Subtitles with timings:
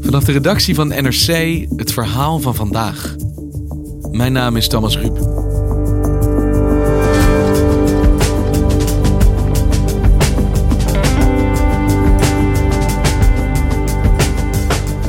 [0.00, 3.16] Vanaf de redactie van NRC het verhaal van vandaag.
[4.10, 5.16] Mijn naam is Thomas Ruip.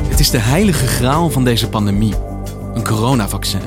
[0.08, 2.14] Het is de heilige graal van deze pandemie:
[2.74, 3.60] een coronavaccin.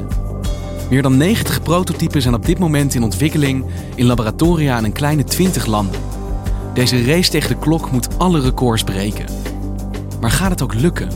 [0.89, 5.23] Meer dan 90 prototypen zijn op dit moment in ontwikkeling in laboratoria in een kleine
[5.23, 6.01] 20 landen.
[6.73, 9.42] Deze race tegen de klok moet alle records breken.
[10.23, 11.09] Maar gaat het ook lukken?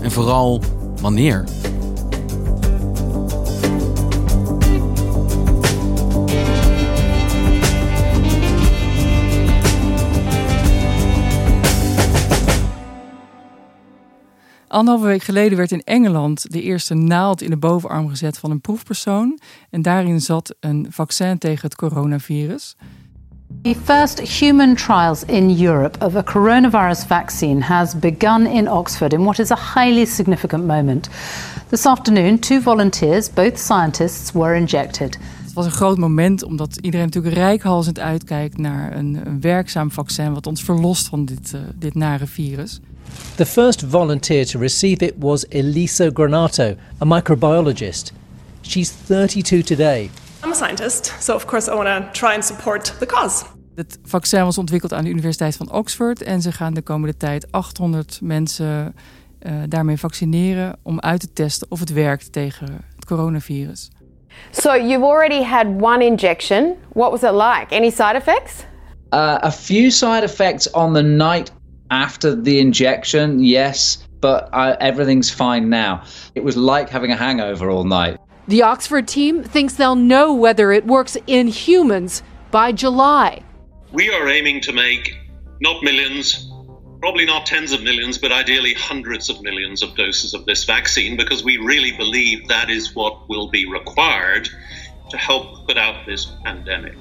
[0.00, 0.60] En vooral,
[1.00, 1.44] wanneer?
[14.68, 18.60] Anderhalve week geleden werd in Engeland de eerste naald in de bovenarm gezet van een
[18.60, 19.38] proefpersoon.
[19.70, 22.76] En daarin zat een vaccin tegen het coronavirus.
[23.60, 29.24] The first human trials in Europe of a coronavirus vaccine has begun in Oxford in
[29.24, 31.08] what is a highly significant moment.
[31.68, 35.18] This afternoon, two volunteers, both scientists, were injected.
[35.44, 40.34] Het was een groot moment omdat iedereen natuurlijk rijkhalsend uitkijkt naar een, een werkzaam vaccin
[40.34, 42.80] wat ons verlost van dit, uh, dit nare virus.
[43.34, 48.12] The first volunteer to receive it was Elisa Granato, a microbiologist.
[48.62, 50.10] She's 32 today.
[50.44, 53.44] I'm a scientist, so of course I want to try and support the cause.
[53.74, 57.52] Het vaccin was ontwikkeld aan de Universiteit van Oxford en ze gaan de komende tijd
[57.52, 58.94] 800 mensen
[59.40, 63.90] uh, daarmee vaccineren om uit te testen of het werkt tegen het coronavirus.
[64.50, 66.74] So you've already had one injection.
[66.92, 67.76] What was it like?
[67.76, 68.64] Any side effects?
[69.14, 71.52] Uh, a few side effects on the night
[71.86, 76.00] after the injection, yes, but uh, everything's fine now.
[76.34, 78.18] It was like having a hangover all night.
[78.48, 83.42] The Oxford team thinks they'll know whether it works in humans by July.
[83.92, 85.16] We are aiming to make
[85.60, 86.50] not millions,
[87.00, 91.16] probably not tens of millions, but ideally hundreds of millions of doses of this vaccine
[91.16, 94.48] because we really believe that is what will be required
[95.10, 96.96] to help put out this pandemic.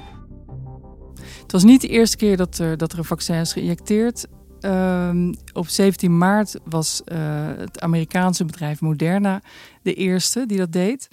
[1.41, 4.25] Het was niet de eerste keer dat er, dat er een vaccin is geïnjecteerd.
[4.59, 7.17] Um, op 17 maart was uh,
[7.57, 9.41] het Amerikaanse bedrijf Moderna
[9.81, 11.07] de eerste die dat deed.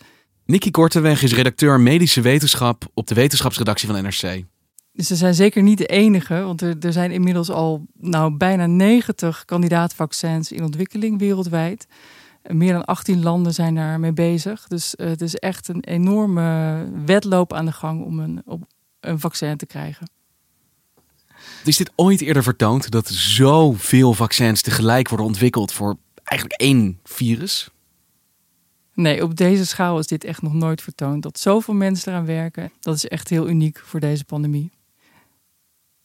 [0.51, 4.45] Nicky Korteweg is redacteur medische wetenschap op de wetenschapsredactie van NRC.
[4.93, 8.67] Dus ze zijn zeker niet de enige, want er, er zijn inmiddels al nou, bijna
[8.67, 11.87] 90 kandidaatvaccins in ontwikkeling wereldwijd.
[12.43, 14.67] Meer dan 18 landen zijn daarmee bezig.
[14.69, 18.63] Dus uh, het is echt een enorme wedloop aan de gang om een, op
[19.01, 20.11] een vaccin te krijgen.
[21.65, 27.71] Is dit ooit eerder vertoond dat zoveel vaccins tegelijk worden ontwikkeld voor eigenlijk één virus?
[28.99, 31.23] Nee, op deze schaal is dit echt nog nooit vertoond.
[31.23, 34.71] Dat zoveel mensen eraan werken, dat is echt heel uniek voor deze pandemie.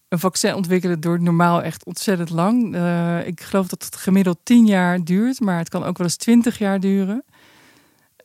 [0.07, 2.75] Een vaccin ontwikkelen duurt normaal echt ontzettend lang.
[2.75, 6.15] Uh, ik geloof dat het gemiddeld 10 jaar duurt, maar het kan ook wel eens
[6.15, 7.23] 20 jaar duren.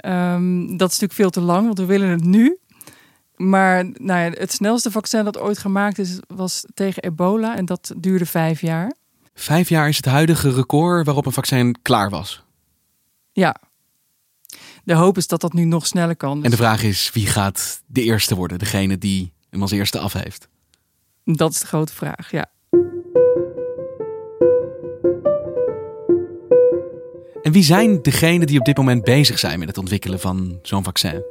[0.07, 2.59] Um, dat is natuurlijk veel te lang, want we willen het nu.
[3.37, 7.93] Maar nou ja, het snelste vaccin dat ooit gemaakt is, was tegen ebola en dat
[7.97, 8.95] duurde vijf jaar.
[9.35, 12.43] Vijf jaar is het huidige record waarop een vaccin klaar was.
[13.33, 13.67] Ja.
[14.89, 16.35] De hoop is dat dat nu nog sneller kan.
[16.35, 18.59] Dus en de vraag is, wie gaat de eerste worden?
[18.59, 20.49] Degene die hem als eerste af heeft?
[21.25, 22.47] Dat is de grote vraag, ja.
[27.43, 30.85] En wie zijn degenen die op dit moment bezig zijn met het ontwikkelen van zo'n
[30.85, 31.23] vaccin?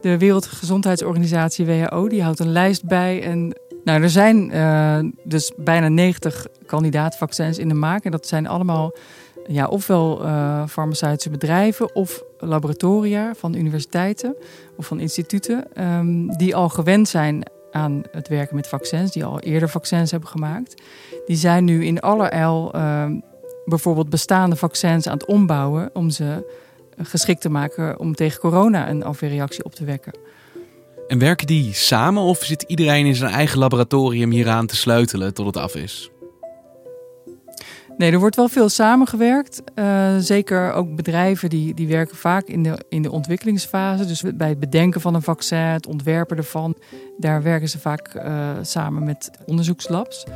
[0.00, 3.22] De Wereldgezondheidsorganisatie WHO die houdt een lijst bij.
[3.22, 8.04] En nou, er zijn uh, dus bijna 90 kandidaatvaccins in de maak.
[8.04, 8.94] En dat zijn allemaal
[9.46, 14.36] ja, ofwel uh, farmaceutische bedrijven of laboratoria van universiteiten
[14.76, 15.64] of van instituten.
[15.78, 20.28] Um, die al gewend zijn aan het werken met vaccins, die al eerder vaccins hebben
[20.28, 20.82] gemaakt.
[21.26, 23.06] Die zijn nu in allerijl uh,
[23.64, 26.54] bijvoorbeeld bestaande vaccins aan het ombouwen om ze
[26.98, 30.12] geschikt te maken om tegen corona een afweerreactie op te wekken.
[31.08, 35.46] En werken die samen of zit iedereen in zijn eigen laboratorium hieraan te sleutelen tot
[35.46, 36.10] het af is?
[38.02, 39.62] Nee, er wordt wel veel samengewerkt.
[39.74, 44.06] Uh, zeker ook bedrijven die, die werken vaak in de, in de ontwikkelingsfase.
[44.06, 46.76] Dus bij het bedenken van een vaccin, het ontwerpen ervan.
[47.18, 50.26] Daar werken ze vaak uh, samen met onderzoekslabs.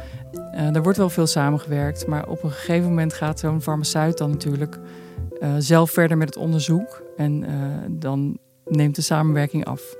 [0.55, 2.07] Uh, daar wordt wel veel samengewerkt.
[2.07, 4.79] Maar op een gegeven moment gaat zo'n farmaceut dan natuurlijk
[5.59, 7.03] zelf verder met het onderzoek.
[7.17, 7.45] En
[7.91, 9.95] dan neemt de samenwerking af.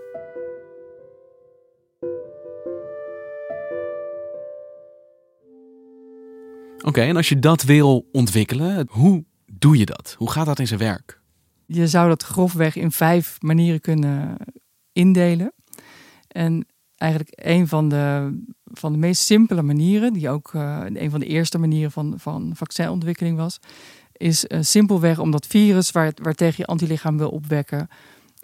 [6.87, 10.15] Oké, en als je dat wil ontwikkelen, hoe doe je dat?
[10.19, 11.21] Hoe gaat dat in zijn werk?
[11.67, 14.37] Je zou dat grofweg in vijf manieren kunnen
[14.93, 15.53] indelen.
[16.29, 16.67] En
[16.97, 21.27] eigenlijk een van de, van de meest simpele manieren, die ook uh, een van de
[21.27, 23.59] eerste manieren van, van vaccinontwikkeling was,
[24.13, 27.89] is uh, simpelweg om dat virus waar, waar tegen je antilichaam wil opwekken,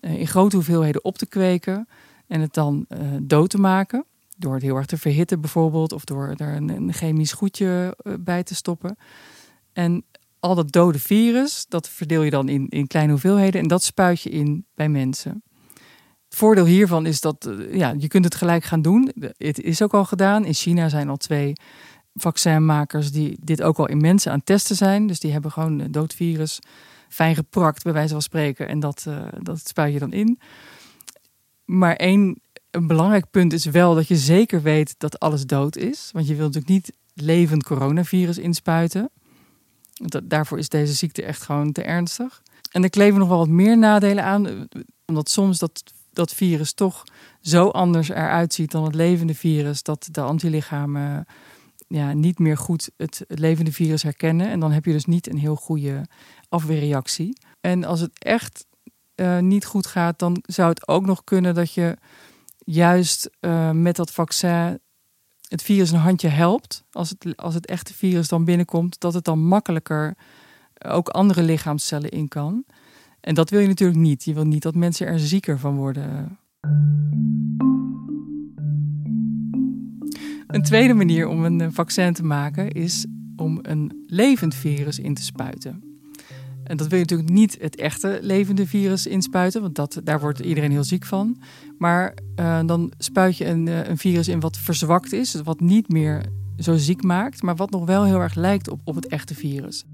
[0.01, 1.89] uh, in grote hoeveelheden op te kweken
[2.27, 2.87] en het dan
[3.21, 4.05] dood te maken.
[4.43, 8.13] Door het heel erg te verhitten bijvoorbeeld, of door er een, een chemisch goedje eh,
[8.21, 8.97] bij te stoppen.
[9.73, 10.05] En
[10.41, 14.21] al dat dode virus, dat verdeel je dan in, in kleine hoeveelheden en dat spuit
[14.21, 15.43] je in bij mensen.
[16.29, 19.13] Het voordeel hiervan is dat eh, ja, je kunt het gelijk gaan doen.
[19.37, 20.45] Het is ook al gedaan.
[20.45, 21.53] In China zijn al twee
[22.15, 25.07] vaccinmakers die dit ook al in mensen aan het testen zijn.
[25.07, 26.59] Dus die hebben gewoon een dood virus
[27.09, 28.69] fijn geprakt, bij wijze van spreken.
[28.69, 30.41] En dat, uh, dat spuit je dan in.
[31.65, 32.41] Maar één
[32.73, 36.11] een belangrijk punt is wel dat je zeker weet dat alles dood is.
[36.13, 39.11] Want je wilt natuurlijk niet levend coronavirus inspuiten.
[40.25, 42.43] Daarvoor is deze ziekte echt gewoon te ernstig.
[42.71, 44.69] En er kleven nog wel wat meer nadelen aan.
[45.07, 45.83] Omdat soms dat,
[46.13, 47.05] dat virus toch
[47.41, 49.83] zo anders eruit ziet dan het levende virus.
[49.83, 51.27] Dat de antilichamen
[51.89, 54.49] ja, niet meer goed het, levende virus herkennen.
[54.49, 56.07] En dan heb je dus niet een heel goede
[56.49, 57.39] afweerreactie.
[57.61, 58.67] En als het echt
[59.17, 61.97] uh, niet goed gaat, dan zou het ook nog kunnen dat je
[62.65, 64.81] juist uh, met dat vaccin
[65.49, 66.85] het virus een handje helpt.
[66.93, 70.17] Als het, als het echte virus dan binnenkomt, dat het dan makkelijker
[70.79, 72.65] ook andere lichaamscellen in kan.
[73.21, 74.25] En dat wil je natuurlijk niet.
[74.25, 76.39] Je wil niet dat mensen er zieker van worden.
[80.47, 83.07] Een tweede manier om een vaccin te maken is
[83.37, 85.92] om een levend virus in te spuiten.
[86.65, 90.39] En dat wil je natuurlijk niet het echte levende virus inspuiten, want dat, daar wordt
[90.39, 91.37] iedereen heel ziek van.
[91.79, 95.89] Maar uh, dan spuit je een, uh, een, virus in wat verzwakt is, wat niet
[95.89, 96.25] meer
[96.59, 99.85] zo ziek maakt, maar wat nog wel heel erg lijkt op, op het echte virus.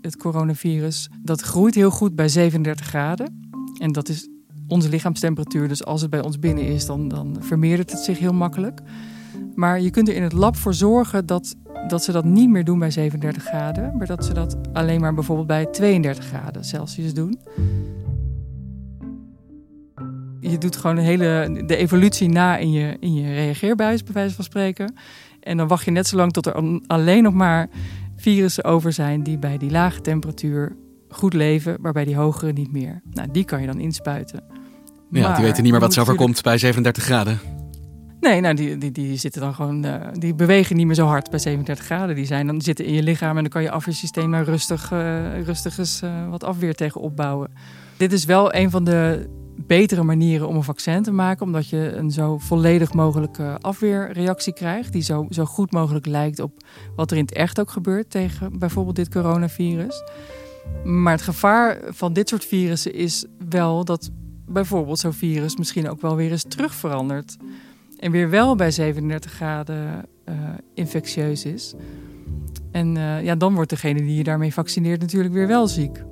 [0.00, 3.50] Het coronavirus, dat groeit heel goed bij 37 graden.
[3.78, 4.28] En dat is
[4.68, 8.32] onze lichaamstemperatuur, dus als het bij ons binnen is, dan, dan vermeerdert het zich heel
[8.32, 8.80] makkelijk.
[9.56, 11.54] Maar je kunt er in het lab voor zorgen dat
[11.88, 15.14] dat ze dat niet meer doen bij 37 graden, maar dat ze dat alleen maar
[15.14, 17.40] bijvoorbeeld bij 32 graden Celsius doen.
[20.40, 24.34] Je doet gewoon een hele, de evolutie na in je, in je reageerbuis, bij wijze
[24.34, 24.94] van spreken.
[25.40, 27.68] En dan wacht je net zo lang tot er alleen nog maar
[28.16, 30.76] virussen over zijn die bij die lage temperatuur
[31.08, 33.02] goed leven, maar bij die hogere niet meer.
[33.10, 34.44] Nou, die kan je dan inspuiten.
[35.10, 37.38] Ja, die weten niet meer wat ze overkomt bij 37 graden.
[38.20, 41.30] Nee, nou, die, die, die zitten dan gewoon, uh, die bewegen niet meer zo hard
[41.30, 42.14] bij 37 graden.
[42.14, 45.42] Die zijn dan zitten in je lichaam en dan kan je afweersysteem daar rustig, uh,
[45.42, 47.50] rustig eens uh, wat afweer tegen opbouwen.
[47.96, 49.28] Dit is wel een van de
[49.66, 54.92] betere manieren om een vaccin te maken, omdat je een zo volledig mogelijke afweerreactie krijgt,
[54.92, 56.52] die zo, zo goed mogelijk lijkt op
[56.96, 60.02] wat er in het echt ook gebeurt tegen bijvoorbeeld dit coronavirus.
[60.84, 64.10] Maar het gevaar van dit soort virussen is wel dat
[64.46, 67.36] bijvoorbeeld zo'n virus misschien ook wel weer eens terug verandert.
[67.98, 70.34] En weer wel bij 37 graden uh,
[70.74, 71.74] infectieus is.
[72.70, 76.04] En uh, ja, dan wordt degene die je daarmee vaccineert natuurlijk weer wel ziek.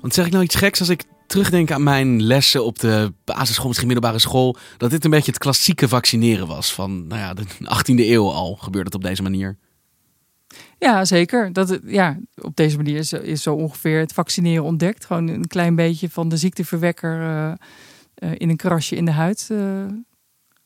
[0.00, 1.04] Want zeg ik nou iets geks als ik
[1.34, 5.40] terugdenk aan mijn lessen op de basisschool, misschien middelbare school, dat dit een beetje het
[5.40, 7.44] klassieke vaccineren was van nou ja, de
[7.76, 9.56] 18e eeuw al gebeurde het op deze manier.
[10.78, 11.52] Ja, zeker.
[11.52, 15.04] Dat, ja, op deze manier is, is zo ongeveer het vaccineren ontdekt.
[15.04, 17.52] Gewoon een klein beetje van de ziekteverwekker uh,
[18.18, 19.48] uh, in een krasje in de huid.
[19.52, 19.84] Uh.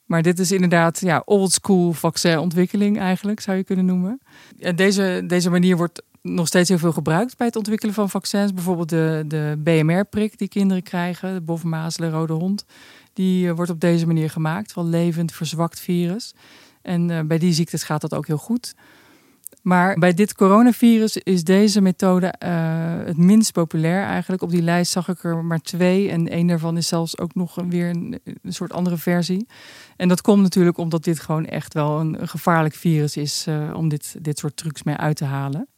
[0.04, 4.20] Maar dit is inderdaad ja, old school vaccinontwikkeling eigenlijk, zou je kunnen noemen.
[4.58, 8.52] En deze, deze manier wordt nog steeds heel veel gebruikt bij het ontwikkelen van vaccins.
[8.52, 12.64] Bijvoorbeeld de, de BMR-prik die kinderen krijgen, de bovenmazelen, rode hond.
[13.12, 16.34] Die uh, wordt op deze manier gemaakt, van levend verzwakt virus.
[16.82, 18.74] En uh, bij die ziektes gaat dat ook heel goed.
[19.62, 22.50] Maar bij dit coronavirus is deze methode uh,
[23.04, 24.42] het minst populair eigenlijk.
[24.42, 26.10] Op die lijst zag ik er maar twee.
[26.10, 29.46] En één daarvan is zelfs ook nog weer een, soort andere versie.
[29.96, 34.16] En dat komt natuurlijk omdat dit gewoon echt wel een, gevaarlijk virus is om dit,
[34.20, 35.68] dit soort trucs mee uit te halen.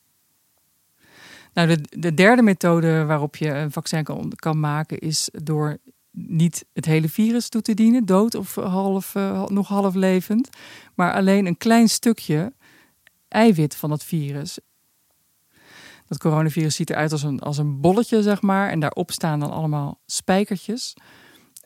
[1.52, 5.78] Nou, de, de derde methode waarop je een vaccin kan, kan maken is door
[6.10, 10.48] niet het hele virus toe te dienen, dood of half, uh, nog half levend,
[10.94, 12.52] maar alleen een klein stukje
[13.28, 14.58] eiwit van het virus.
[16.06, 18.70] Dat coronavirus ziet eruit als een, als een bolletje, zeg maar.
[18.70, 20.94] En daarop staan dan allemaal spijkertjes.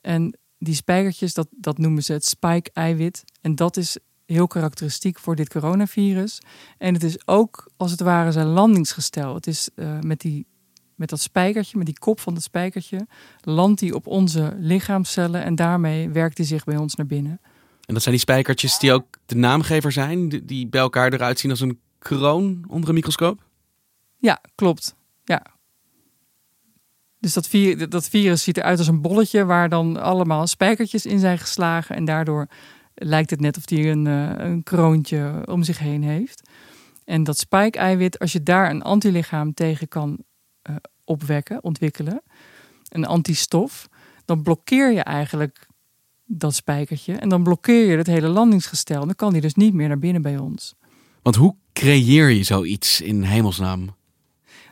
[0.00, 3.24] En die spijkertjes, dat, dat noemen ze het spike-eiwit.
[3.40, 6.40] En dat is heel karakteristiek voor dit coronavirus.
[6.78, 9.34] En het is ook, als het ware, zijn landingsgestel.
[9.34, 10.46] Het is uh, met, die,
[10.94, 13.06] met dat spijkertje, met die kop van het spijkertje,
[13.40, 17.40] landt hij op onze lichaamcellen en daarmee werkt hij zich bij ons naar binnen.
[17.86, 21.50] En dat zijn die spijkertjes die ook de naamgever zijn, die bij elkaar eruit zien
[21.50, 23.42] als een kroon onder een microscoop?
[24.16, 24.94] Ja, klopt.
[25.24, 25.42] Ja.
[27.18, 31.18] Dus dat, vir dat virus ziet eruit als een bolletje waar dan allemaal spijkertjes in
[31.18, 31.96] zijn geslagen.
[31.96, 32.46] En daardoor
[32.94, 36.50] lijkt het net of hij een, een kroontje om zich heen heeft.
[37.04, 40.18] En dat spike-eiwit, als je daar een antilichaam tegen kan
[40.70, 42.22] uh, opwekken, ontwikkelen,
[42.88, 43.88] een antistof,
[44.24, 45.66] dan blokkeer je eigenlijk
[46.24, 47.14] dat spijkertje.
[47.14, 49.04] En dan blokkeer je het hele landingsgestel.
[49.06, 50.74] Dan kan die dus niet meer naar binnen bij ons.
[51.22, 53.94] Want hoe creëer je zoiets in hemelsnaam?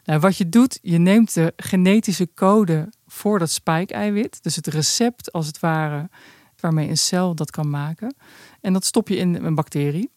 [0.04, 4.42] Nou, wat je doet, je neemt de genetische code voor dat spike-eiwit.
[4.42, 6.08] Dus het recept als het ware
[6.62, 8.14] waarmee een cel dat kan maken.
[8.60, 10.10] En dat stop je in een bacterie.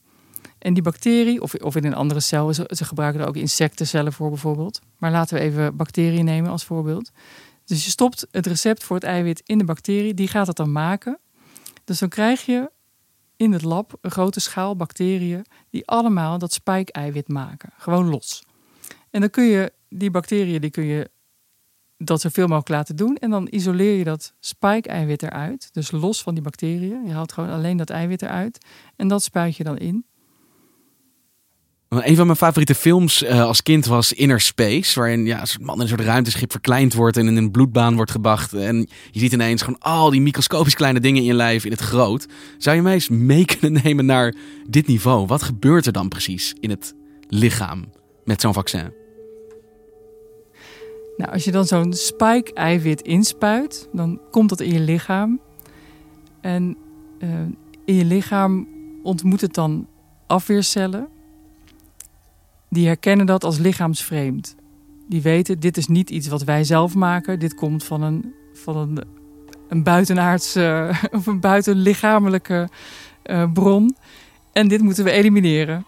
[0.58, 4.30] En die bacterie, of, of in een andere cel, ze, gebruiken er ook insectencellen voor
[4.30, 4.80] bijvoorbeeld.
[4.98, 7.12] Maar laten we even bacteriën nemen als voorbeeld.
[7.66, 10.72] Dus je stopt het recept voor het eiwit in de bacterie, die gaat het dan
[10.72, 11.20] maken.
[11.84, 12.72] Dus dan krijg je
[13.36, 18.44] in het lab een grote schaal bacteriën die allemaal dat spike-eiwit maken, gewoon los.
[19.10, 21.10] En dan kun je die bacteriën, die kun je
[22.08, 23.16] dat zoveel mogelijk laten doen.
[23.16, 27.06] En dan isoleer je dat spike-eiwit eruit, dus los van die bacteriën.
[27.06, 30.06] Je haalt gewoon alleen dat eiwit eruit en dat spuit je dan in.
[31.90, 35.00] Een van mijn favoriete films uh, als kind was Inner Space.
[35.00, 38.12] Waarin ja, een man in een soort ruimteschip verkleind wordt en in een bloedbaan wordt
[38.12, 38.54] gebracht.
[38.54, 41.80] En je ziet ineens gewoon al die microscopisch kleine dingen in je lijf in het
[41.80, 42.26] groot.
[42.58, 44.36] Zou je mij eens mee kunnen nemen naar
[44.70, 45.26] dit niveau?
[45.26, 46.94] Wat gebeurt er dan precies in het
[47.28, 47.86] lichaam
[48.24, 49.05] met zo'n vaccin?
[51.18, 55.40] Nou, als je dan zo'n spike-eiwit inspuit, dan komt dat in je lichaam.
[56.42, 56.78] En
[57.20, 57.30] uh,
[57.86, 58.68] in je lichaam
[59.04, 59.88] ontmoet het dan
[60.28, 61.08] afweercellen
[62.70, 64.56] die herkennen dat als lichaamsvreemd.
[65.08, 67.40] Die weten, dit is niet iets wat wij zelf maken.
[67.40, 69.04] Dit komt van een, van een,
[69.68, 72.70] een buitenaardse of een buitenlichamelijke
[73.26, 73.96] uh, bron.
[74.52, 75.86] En dit moeten we elimineren.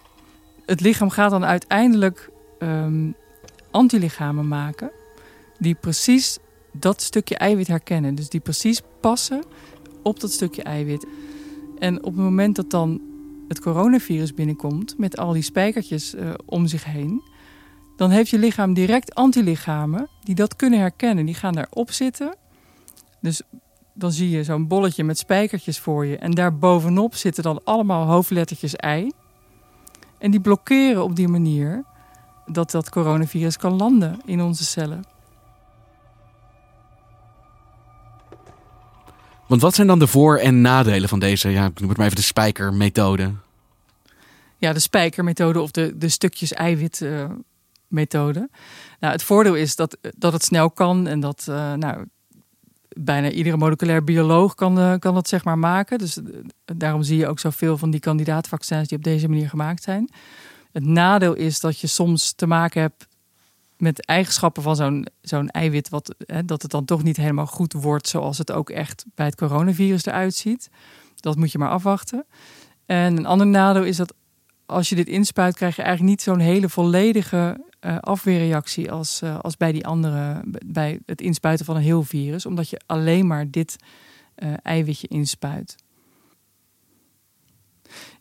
[0.65, 2.29] Het lichaam gaat dan uiteindelijk
[2.59, 3.15] um,
[3.71, 4.91] antilichamen maken...
[5.59, 6.37] die precies
[6.71, 8.15] dat stukje eiwit herkennen.
[8.15, 9.43] Dus die precies passen
[10.03, 11.05] op dat stukje eiwit.
[11.79, 13.01] En op het moment dat dan
[13.47, 17.21] het coronavirus binnenkomt met al die spijkertjes uh, om zich heen,
[17.95, 21.25] dan heeft je lichaam direct antilichamen die dat kunnen herkennen.
[21.25, 22.35] Die gaan daarop zitten.
[23.21, 23.41] Dus
[23.93, 26.17] dan zie je zo'n bolletje met spijkertjes voor je.
[26.17, 29.11] En daar bovenop zitten dan allemaal hoofdlettertjes ei.
[30.17, 31.83] En die blokkeren op die manier
[32.45, 35.03] dat dat coronavirus kan landen in onze cellen.
[39.47, 42.05] Want wat zijn dan de voor- en nadelen van deze, ja, ik noem het maar
[42.05, 43.31] even de spijkermethode?
[44.57, 47.25] Ja, de spijkermethode of de, de stukjes eiwit uh,
[47.87, 48.49] methode.
[48.99, 52.05] Nou, het voordeel is dat, dat het snel kan en dat uh, nou,
[52.89, 55.97] bijna iedere moleculair bioloog kan, uh, kan dat zeg maar maken.
[55.97, 56.19] Dus
[56.65, 60.09] daarom zie je ook zoveel van die kandidaatvaccins die op deze manier gemaakt zijn.
[60.71, 63.06] Het nadeel is dat je soms te maken hebt
[63.77, 67.73] met eigenschappen van zo'n zo'n eiwit, wat, hè, dat het dan toch niet helemaal goed
[67.73, 70.69] wordt zoals het ook echt bij het coronavirus eruit ziet.
[71.15, 72.25] Dat moet je maar afwachten.
[72.85, 74.13] En een ander nadeel is dat
[74.65, 79.39] als je dit inspuit, krijg je eigenlijk niet zo'n hele volledige uh, afweerreactie als, uh,
[79.39, 83.51] als bij die andere, bij het inspuiten van een heel virus, omdat je alleen maar
[83.51, 83.75] dit
[84.35, 85.75] uh, eiwitje inspuit.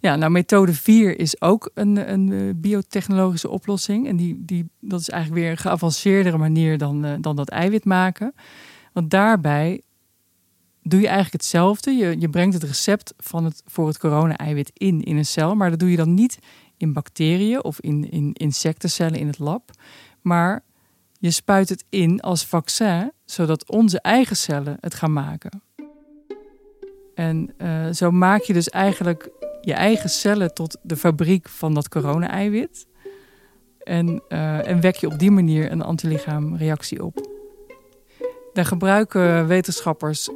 [0.01, 4.09] Ja, nou, methode 4 is ook een, een biotechnologische oplossing.
[4.09, 7.85] En die, die, dat is eigenlijk weer een geavanceerdere manier dan, uh, dan dat eiwit
[7.85, 8.35] maken.
[8.93, 9.81] Want daarbij
[10.83, 11.91] doe je eigenlijk hetzelfde.
[11.91, 15.55] Je, je brengt het recept van het, voor het corona-eiwit in in een cel.
[15.55, 16.39] Maar dat doe je dan niet
[16.77, 19.71] in bacteriën of in, in insectencellen in het lab.
[20.21, 20.65] Maar
[21.19, 25.63] je spuit het in als vaccin, zodat onze eigen cellen het gaan maken.
[27.15, 29.31] En uh, zo maak je dus eigenlijk
[29.67, 32.87] je eigen cellen tot de fabriek van dat corona-eiwit.
[33.79, 37.31] En, uh, en wek je op die manier een antilichaamreactie op.
[38.53, 40.29] Daar gebruiken wetenschappers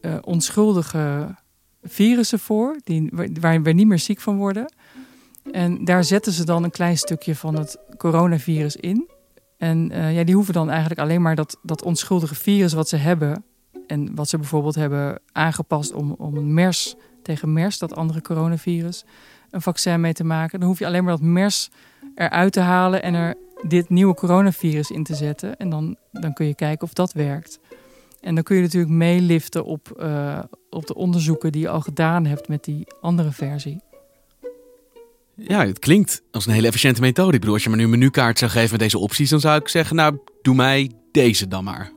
[0.00, 1.34] uh, onschuldige
[1.82, 4.74] virussen voor, die, waar we niet meer ziek van worden.
[5.52, 9.08] En daar zetten ze dan een klein stukje van het coronavirus in.
[9.58, 12.96] En uh, ja, die hoeven dan eigenlijk alleen maar dat, dat onschuldige virus wat ze
[12.96, 13.44] hebben.
[13.86, 19.04] En wat ze bijvoorbeeld hebben aangepast om, om een MERS tegen MERS, dat andere coronavirus,
[19.50, 20.60] een vaccin mee te maken.
[20.60, 21.70] Dan hoef je alleen maar dat MERS
[22.14, 23.34] eruit te halen en er
[23.68, 25.56] dit nieuwe coronavirus in te zetten.
[25.56, 27.58] En dan, dan kun je kijken of dat werkt.
[28.20, 30.38] En dan kun je natuurlijk meeliften op, uh,
[30.70, 33.80] op de onderzoeken die je al gedaan hebt met die andere versie.
[35.34, 37.32] Ja, het klinkt als een hele efficiënte methode.
[37.32, 39.60] Ik bedoel, als je me nu een menukaart zou geven met deze opties, dan zou
[39.60, 41.93] ik zeggen, nou, doe mij deze dan maar.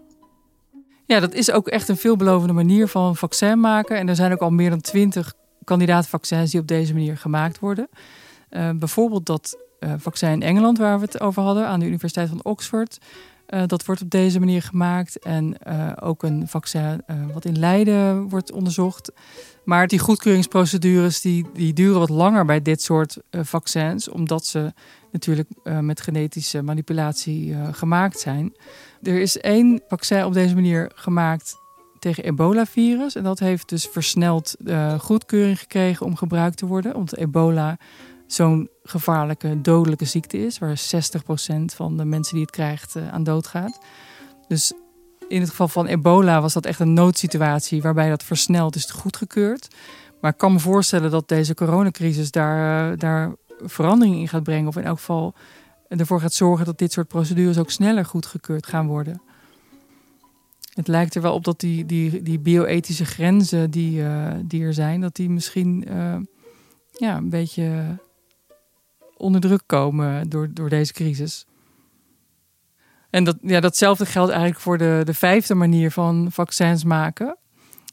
[1.07, 3.97] Ja, dat is ook echt een veelbelovende manier van vaccin maken.
[3.97, 5.33] En er zijn ook al meer dan twintig
[5.63, 7.87] kandidaatvaccins die op deze manier gemaakt worden.
[8.49, 12.29] Uh, bijvoorbeeld dat uh, vaccin in Engeland, waar we het over hadden, aan de Universiteit
[12.29, 12.97] van Oxford.
[13.49, 15.19] Uh, dat wordt op deze manier gemaakt.
[15.19, 15.65] En
[16.01, 17.01] ook een vaccin
[17.33, 19.11] wat in Leiden wordt onderzocht.
[19.63, 24.73] Maar die goedkeuringsprocedures die, die duren wat langer bij dit soort vaccins, omdat ze
[25.17, 25.49] natuurlijk
[25.81, 28.55] met genetische manipulatie gemaakt zijn.
[29.01, 31.55] Er is één vaccin op deze manier gemaakt
[31.99, 33.15] tegen ebola-virus.
[33.15, 36.95] En dat heeft dus versneld uh, goedkeuring gekregen om gebruikt te worden.
[36.95, 37.77] Omdat ebola
[38.27, 40.57] zo'n gevaarlijke, dodelijke ziekte is.
[40.57, 40.81] Waar 60%
[41.65, 43.79] van de mensen die het krijgt aan dood gaat.
[44.47, 44.73] Dus
[45.27, 49.67] in het geval van ebola was dat echt een noodsituatie waarbij dat versneld is goedgekeurd.
[50.21, 54.67] Maar ik kan me voorstellen dat deze coronacrisis daar, daar verandering in gaat brengen.
[54.67, 55.33] Of in elk geval
[55.87, 59.21] ervoor gaat zorgen dat dit soort procedures ook sneller goedgekeurd gaan worden.
[60.73, 64.73] Het lijkt er wel op dat die, die, die bioethische grenzen die, uh, die er
[64.73, 66.15] zijn, dat die misschien uh,
[66.91, 67.97] ja, een beetje
[69.17, 71.45] onder druk komen door, door deze crisis.
[73.09, 77.37] En dat, ja, datzelfde geldt eigenlijk voor de, de vijfde manier van vaccins maken.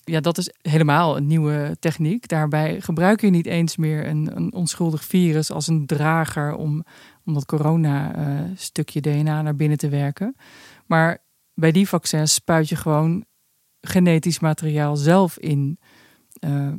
[0.04, 2.28] Ja, dat is helemaal een nieuwe techniek.
[2.28, 6.84] Daarbij gebruik je niet eens meer een, een onschuldig virus als een drager om,
[7.24, 10.36] om dat corona-stukje uh, DNA naar binnen te werken.
[10.86, 11.18] Maar
[11.54, 13.24] bij die vaccins spuit je gewoon
[13.80, 15.78] genetisch materiaal zelf in
[16.40, 16.72] uh,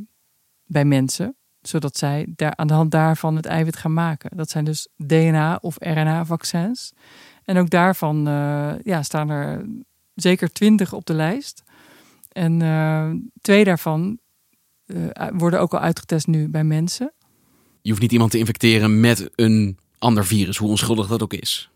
[0.66, 4.38] bij mensen, zodat zij daar, aan de hand daarvan het eiwit gaan maken.
[4.38, 6.94] Dat zijn dus DNA- of RNA-vaccins.
[7.44, 9.66] En ook daarvan uh, ja, staan er
[10.16, 11.64] zeker twintig op de lijst.
[12.36, 14.20] En uh, twee daarvan
[15.34, 17.14] worden ook al uitgetest nu bij mensen.
[17.82, 21.70] Je hoeft niet iemand te infecteren met een ander virus, hoe onschuldig dat ook is.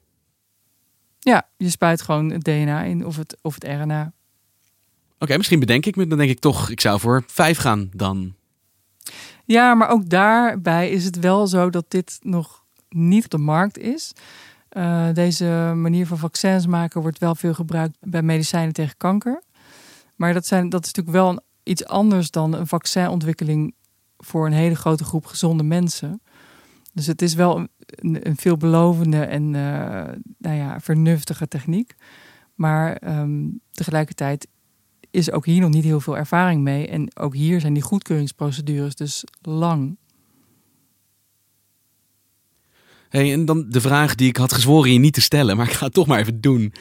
[1.19, 4.01] Ja, je spuit gewoon het DNA in of het, of het RNA.
[4.01, 7.89] Oké, okay, misschien bedenk ik me, dan denk ik toch, ik zou voor vijf gaan
[7.93, 8.33] dan.
[9.45, 13.77] Ja, maar ook daarbij is het wel zo dat dit nog niet op de markt
[13.77, 14.13] is.
[14.71, 19.41] Uh, deze manier van vaccins maken wordt wel veel gebruikt bij medicijnen tegen kanker.
[20.19, 23.75] Maar dat, zijn, dat is natuurlijk wel iets anders dan een vaccinontwikkeling
[24.17, 26.21] voor een hele grote groep gezonde mensen.
[26.93, 29.61] Dus het is wel een, een veelbelovende en uh,
[30.37, 31.95] nou ja, vernuftige techniek.
[32.55, 34.47] Maar um, tegelijkertijd
[35.11, 36.87] is ook hier nog niet heel veel ervaring mee.
[36.87, 39.97] En ook hier zijn die goedkeuringsprocedures dus lang.
[43.09, 45.73] Hey, en dan de vraag die ik had gezworen je niet te stellen, maar ik
[45.73, 46.73] ga het toch maar even doen.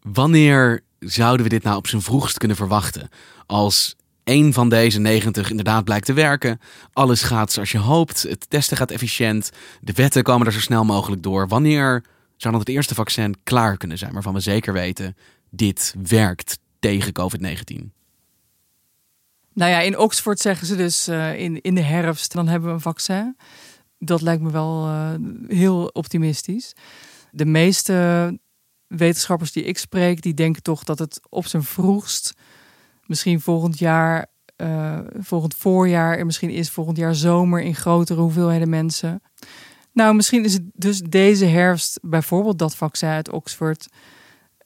[0.00, 3.08] Wanneer zouden we dit nou op zijn vroegst kunnen verwachten?
[3.46, 6.60] Als één van deze 90 inderdaad blijkt te werken.
[6.92, 8.22] Alles gaat zoals je hoopt.
[8.22, 9.50] Het testen gaat efficiënt.
[9.80, 11.48] De wetten komen er zo snel mogelijk door.
[11.48, 12.04] Wanneer
[12.36, 15.16] zou dan het eerste vaccin klaar kunnen zijn waarvan we zeker weten
[15.50, 17.98] dit werkt tegen COVID-19?
[19.52, 22.74] Nou ja, in Oxford zeggen ze dus uh, in, in de herfst, dan hebben we
[22.74, 23.36] een vaccin.
[23.98, 25.10] Dat lijkt me wel uh,
[25.48, 26.72] heel optimistisch.
[27.30, 28.38] De meeste
[28.96, 32.34] wetenschappers die ik spreek, die denken toch dat het op zijn vroegst
[33.06, 34.26] misschien volgend jaar,
[34.56, 39.22] uh, volgend voorjaar en misschien is volgend jaar zomer in grotere hoeveelheden mensen.
[39.92, 43.88] Nou, misschien is het dus deze herfst bijvoorbeeld dat vaccin uit Oxford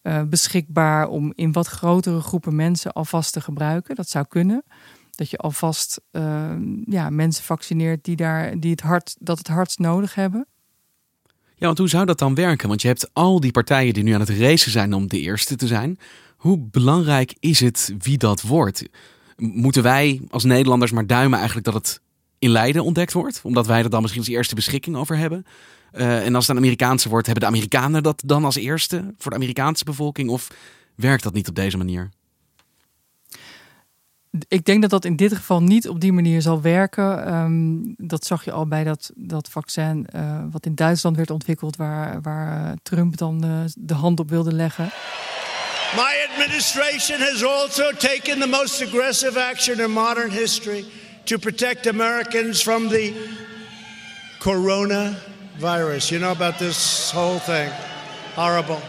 [0.02, 3.94] uh, beschikbaar om in wat grotere groepen mensen alvast te gebruiken.
[3.94, 4.64] Dat zou kunnen.
[5.10, 9.78] Dat je alvast uh, ja, mensen vaccineert die, daar, die het hart, dat het hardst
[9.78, 10.46] nodig hebben.
[11.56, 12.68] Ja, want hoe zou dat dan werken?
[12.68, 15.56] Want je hebt al die partijen die nu aan het racen zijn om de eerste
[15.56, 15.98] te zijn.
[16.36, 18.88] Hoe belangrijk is het wie dat wordt?
[19.36, 22.00] Moeten wij als Nederlanders maar duimen eigenlijk dat het
[22.38, 23.40] in Leiden ontdekt wordt?
[23.42, 25.44] Omdat wij er dan misschien als eerste beschikking over hebben?
[25.92, 29.30] Uh, en als het een Amerikaanse wordt, hebben de Amerikanen dat dan als eerste voor
[29.30, 30.28] de Amerikaanse bevolking?
[30.30, 30.48] Of
[30.94, 32.10] werkt dat niet op deze manier?
[34.48, 37.26] Ik denk dat dat in dit geval niet op die manier zal werken.
[37.26, 37.76] Ehm,
[38.08, 42.20] dat zag je al bij dat, dat vaccin uh, wat in Duitsland werd ontwikkeld, waar,
[42.22, 44.90] waar uh, Trump dan uh, de hand op wilde leggen.
[45.96, 50.84] My administration has also taken the most aggressive action in modern history
[51.24, 53.12] to protect Americans from the
[54.38, 56.08] coronavirus.
[56.08, 57.70] You know about this whole thing.
[58.34, 58.80] Horrible.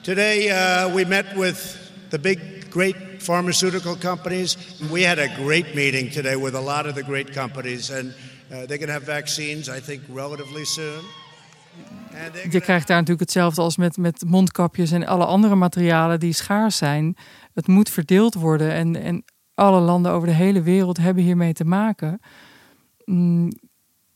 [0.00, 0.48] Today
[0.94, 1.76] we met with
[2.08, 2.40] the big,
[2.70, 4.56] great pharmaceutical companies.
[4.90, 8.66] We had a great meeting today with a lot of the great companies, and uh,
[8.66, 11.02] they're going to have vaccines, I think, relatively soon.
[12.50, 16.76] Je krijgt daar natuurlijk hetzelfde als met, met mondkapjes en alle andere materialen die schaars
[16.76, 17.16] zijn.
[17.54, 21.64] Het moet verdeeld worden en, en alle landen over de hele wereld hebben hiermee te
[21.64, 22.20] maken.
[23.04, 23.52] Mm,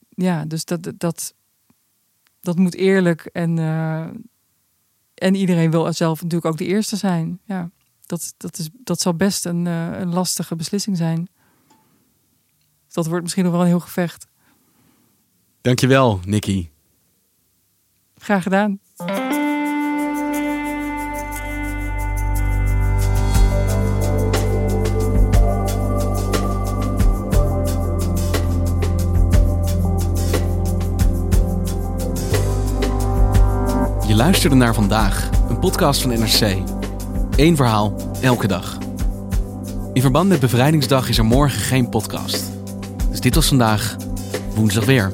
[0.09, 1.35] ja, dus dat, dat,
[2.41, 4.07] dat moet eerlijk en, uh,
[5.15, 7.41] en iedereen wil zelf natuurlijk ook de eerste zijn.
[7.45, 7.71] Ja
[8.13, 11.29] dat, dat, is, dat zal best een, uh, een lastige beslissing zijn.
[12.89, 14.27] Dat wordt misschien nog wel een heel gevecht.
[15.61, 16.69] Dankjewel, Nicky.
[18.19, 18.81] Graag gedaan.
[34.07, 36.82] Je luisterde naar vandaag, een podcast van NRC.
[37.37, 38.79] Eén verhaal, elke dag.
[39.93, 42.51] In verband met Bevrijdingsdag is er morgen geen podcast.
[43.11, 43.97] Dus dit was vandaag
[44.55, 45.13] woensdag weer.